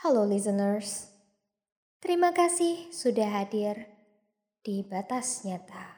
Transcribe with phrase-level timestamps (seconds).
[0.00, 1.12] Halo listeners,
[2.00, 3.84] terima kasih sudah hadir
[4.64, 5.92] di batas nyata.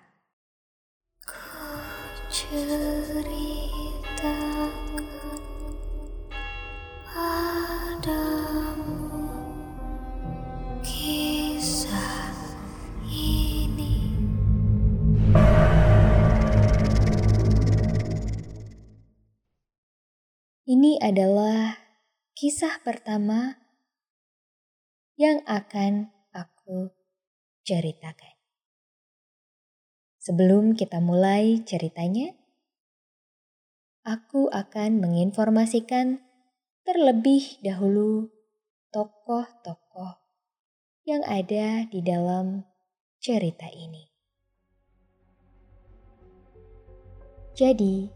[7.14, 9.22] padamu
[10.82, 12.34] kisah
[13.06, 14.18] ini.
[20.66, 21.78] Ini adalah
[22.34, 23.61] kisah pertama
[25.22, 26.90] yang akan aku
[27.62, 28.34] ceritakan.
[30.18, 32.34] Sebelum kita mulai ceritanya,
[34.02, 36.18] aku akan menginformasikan
[36.82, 38.34] terlebih dahulu
[38.90, 40.18] tokoh-tokoh
[41.06, 42.66] yang ada di dalam
[43.22, 44.10] cerita ini.
[47.54, 48.10] Jadi,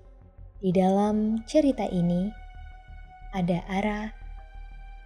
[0.58, 2.26] di dalam cerita ini
[3.30, 4.10] ada Ara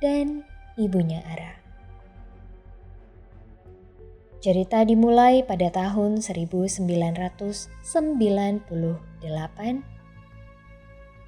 [0.00, 0.48] dan
[0.80, 1.69] ibunya Ara.
[4.40, 7.76] Cerita dimulai pada tahun 1998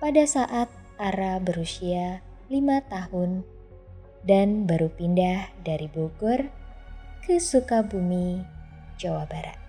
[0.01, 3.45] pada saat Ara berusia lima tahun
[4.25, 6.49] dan baru pindah dari Bogor
[7.21, 8.41] ke Sukabumi,
[8.97, 9.61] Jawa Barat.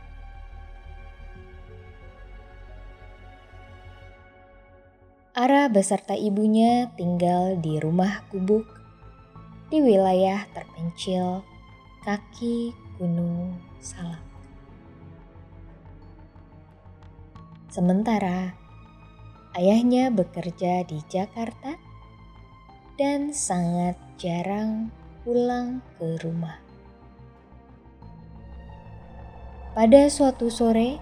[5.35, 8.63] Ara beserta ibunya tinggal di rumah gubuk
[9.67, 11.44] di wilayah terpencil
[12.07, 14.22] kaki Gunung Salak.
[17.73, 18.53] Sementara
[19.58, 21.73] ayahnya bekerja di Jakarta
[22.94, 24.94] dan sangat jarang
[25.25, 26.61] pulang ke rumah.
[29.73, 31.02] Pada suatu sore,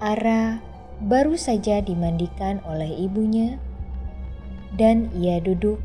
[0.00, 0.64] Ara
[1.04, 3.60] baru saja dimandikan oleh ibunya,
[4.80, 5.76] dan ia duduk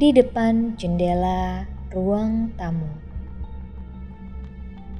[0.00, 3.07] di depan jendela ruang tamu.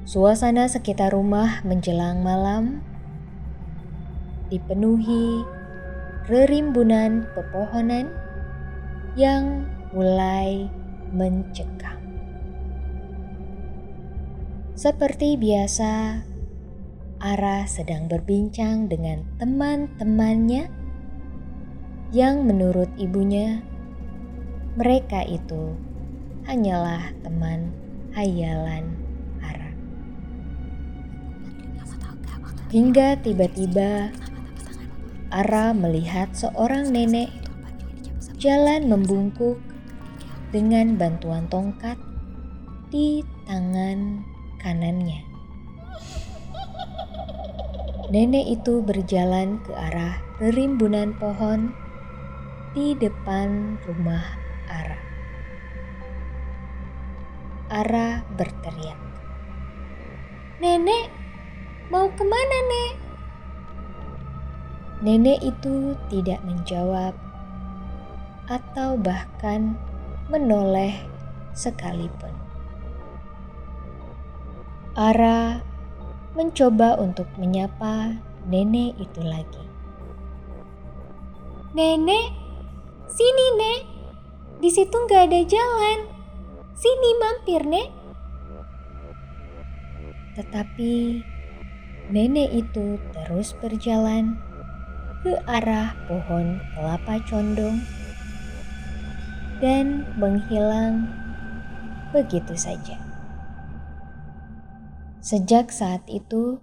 [0.07, 2.83] Suasana sekitar rumah menjelang malam
[4.53, 5.43] dipenuhi
[6.29, 8.13] rerimbunan pepohonan
[9.17, 10.69] yang mulai
[11.09, 11.97] mencekam.
[14.77, 16.23] Seperti biasa,
[17.19, 20.71] Ara sedang berbincang dengan teman-temannya
[22.15, 23.59] yang menurut ibunya
[24.79, 25.75] mereka itu
[26.47, 27.75] hanyalah teman
[28.15, 28.95] hayalan
[32.69, 34.13] Hingga tiba-tiba
[35.33, 37.33] Ara melihat seorang nenek
[38.37, 39.57] jalan membungkuk
[40.53, 41.97] dengan bantuan tongkat
[42.93, 44.21] di tangan
[44.61, 45.25] kanannya.
[48.13, 51.73] Nenek itu berjalan ke arah rimbunan pohon
[52.77, 54.37] di depan rumah
[54.69, 55.01] Ara.
[57.73, 59.01] Ara berteriak,
[60.61, 61.18] "Nenek,
[61.89, 62.93] Mau ke mana, Nek?
[65.01, 67.17] Nenek itu tidak menjawab
[68.45, 69.73] atau bahkan
[70.29, 70.93] menoleh
[71.57, 72.29] sekalipun.
[74.93, 75.65] Ara
[76.37, 79.65] mencoba untuk menyapa nenek itu lagi.
[81.73, 82.29] Nenek,
[83.09, 83.81] sini nek.
[84.61, 85.99] Di situ nggak ada jalan.
[86.77, 87.89] Sini mampir nek.
[90.37, 90.93] Tetapi
[92.09, 94.41] nenek itu terus berjalan
[95.21, 97.85] ke arah pohon kelapa condong
[99.61, 101.05] dan menghilang
[102.09, 102.97] begitu saja.
[105.21, 106.57] Sejak saat itu,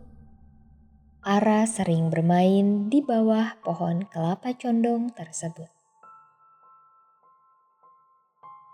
[1.26, 5.66] Ara sering bermain di bawah pohon kelapa condong tersebut.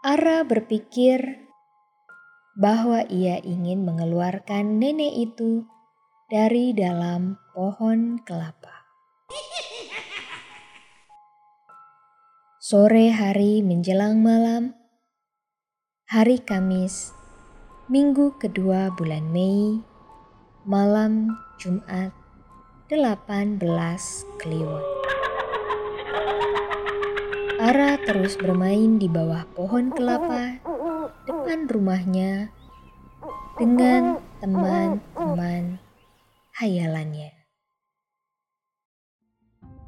[0.05, 1.49] Ara berpikir
[2.53, 5.65] bahwa ia ingin mengeluarkan nenek itu
[6.33, 8.89] dari dalam pohon kelapa.
[12.57, 14.73] Sore hari menjelang malam,
[16.09, 17.13] hari Kamis,
[17.93, 19.85] minggu kedua bulan Mei,
[20.65, 22.17] malam Jumat
[22.89, 23.61] 18
[24.41, 24.85] Kliwon.
[27.61, 30.65] Ara terus bermain di bawah pohon kelapa
[31.29, 32.49] depan rumahnya
[33.61, 35.92] dengan teman-teman
[36.57, 37.33] hayalannya.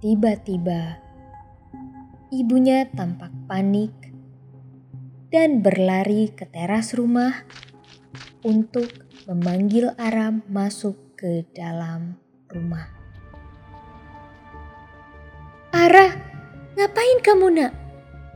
[0.04, 1.00] Tiba-tiba,
[2.28, 3.92] ibunya tampak panik
[5.32, 7.44] dan berlari ke teras rumah
[8.44, 8.88] untuk
[9.24, 12.20] memanggil Aram masuk ke dalam
[12.52, 12.86] rumah.
[15.74, 16.12] Ara,
[16.78, 17.72] ngapain kamu nak?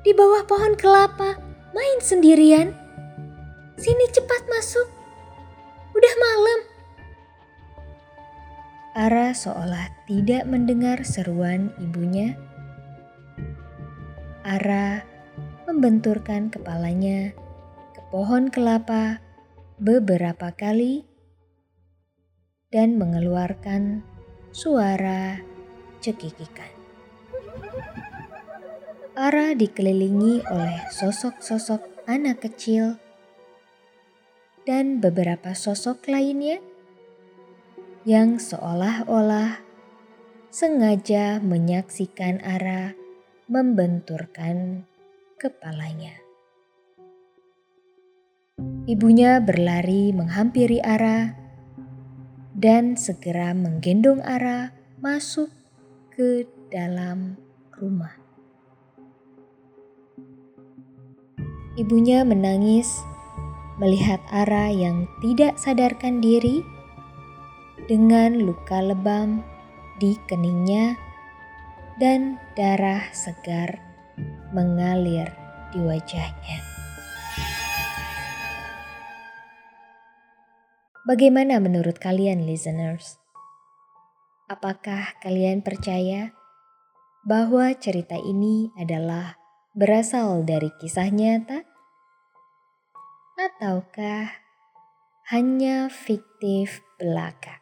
[0.02, 1.38] Di bawah pohon kelapa,
[1.70, 2.74] main sendirian?
[3.78, 4.97] Sini cepat masuk.
[9.08, 12.36] Ara seolah tidak mendengar seruan ibunya.
[14.44, 15.00] Ara
[15.64, 17.32] membenturkan kepalanya
[17.96, 19.24] ke pohon kelapa
[19.80, 21.08] beberapa kali
[22.68, 24.04] dan mengeluarkan
[24.52, 25.40] suara
[26.04, 26.68] cekikikan.
[29.16, 33.00] Ara dikelilingi oleh sosok-sosok anak kecil
[34.68, 36.60] dan beberapa sosok lainnya
[38.08, 39.60] yang seolah-olah
[40.48, 42.96] sengaja menyaksikan Ara
[43.52, 44.88] membenturkan
[45.36, 46.16] kepalanya.
[48.88, 51.36] Ibunya berlari menghampiri Ara
[52.56, 54.72] dan segera menggendong Ara
[55.04, 55.52] masuk
[56.08, 57.36] ke dalam
[57.76, 58.16] rumah.
[61.76, 62.88] Ibunya menangis
[63.76, 66.77] melihat Ara yang tidak sadarkan diri
[67.88, 69.40] dengan luka lebam
[69.96, 70.92] di keningnya
[71.96, 73.80] dan darah segar
[74.52, 75.32] mengalir
[75.72, 76.60] di wajahnya.
[81.08, 83.16] Bagaimana menurut kalian, listeners?
[84.52, 86.36] Apakah kalian percaya
[87.24, 89.40] bahwa cerita ini adalah
[89.72, 91.64] berasal dari kisah nyata?
[93.40, 94.28] Ataukah
[95.32, 97.57] hanya fiktif belaka?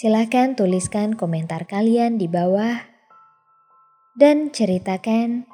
[0.00, 2.88] Silahkan tuliskan komentar kalian di bawah
[4.16, 5.44] dan ceritakan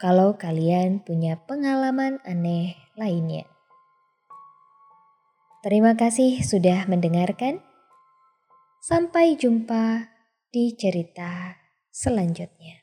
[0.00, 3.44] kalau kalian punya pengalaman aneh lainnya.
[5.60, 7.60] Terima kasih sudah mendengarkan.
[8.80, 10.08] Sampai jumpa
[10.48, 11.60] di cerita
[11.92, 12.80] selanjutnya.